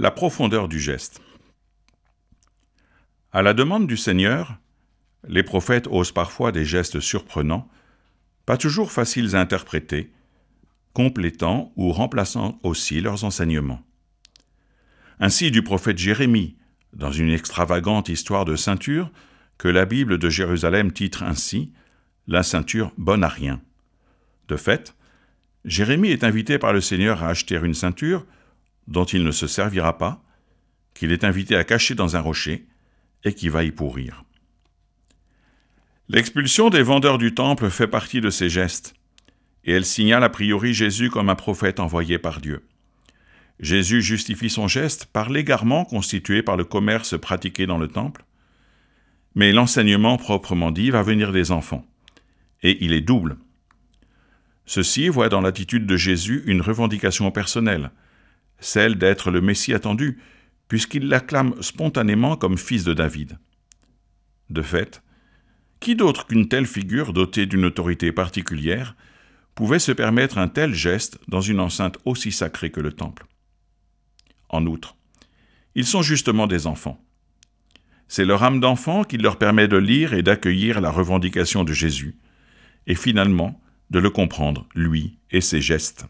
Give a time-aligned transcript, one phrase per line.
[0.00, 1.20] La profondeur du geste.
[3.32, 4.56] À la demande du Seigneur,
[5.26, 7.68] les prophètes osent parfois des gestes surprenants,
[8.46, 10.12] pas toujours faciles à interpréter,
[10.92, 13.82] complétant ou remplaçant aussi leurs enseignements.
[15.18, 16.56] Ainsi du prophète Jérémie,
[16.92, 19.10] dans une extravagante histoire de ceinture,
[19.58, 21.72] que la Bible de Jérusalem titre ainsi
[22.28, 23.60] La ceinture bonne à rien.
[24.46, 24.94] De fait,
[25.64, 28.24] Jérémie est invité par le Seigneur à acheter une ceinture
[28.88, 30.24] dont il ne se servira pas,
[30.94, 32.66] qu'il est invité à cacher dans un rocher,
[33.24, 34.24] et qui va y pourrir.
[36.08, 38.94] L'expulsion des vendeurs du temple fait partie de ces gestes,
[39.64, 42.66] et elle signale a priori Jésus comme un prophète envoyé par Dieu.
[43.60, 48.24] Jésus justifie son geste par l'égarement constitué par le commerce pratiqué dans le temple,
[49.34, 51.84] mais l'enseignement proprement dit va venir des enfants,
[52.62, 53.36] et il est double.
[54.64, 57.90] Ceci voit dans l'attitude de Jésus une revendication personnelle,
[58.58, 60.18] celle d'être le Messie attendu,
[60.68, 63.38] puisqu'il l'acclame spontanément comme fils de David.
[64.50, 65.02] De fait,
[65.80, 68.96] qui d'autre qu'une telle figure dotée d'une autorité particulière
[69.54, 73.26] pouvait se permettre un tel geste dans une enceinte aussi sacrée que le temple?
[74.48, 74.96] En outre,
[75.74, 77.02] ils sont justement des enfants.
[78.08, 82.16] C'est leur âme d'enfant qui leur permet de lire et d'accueillir la revendication de Jésus,
[82.86, 86.06] et finalement de le comprendre, lui et ses gestes.